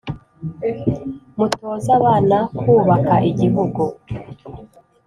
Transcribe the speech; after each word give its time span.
mutoze 1.37 1.89
abana 1.99 2.37
kubaka 2.57 3.15
igihugu 3.29 3.83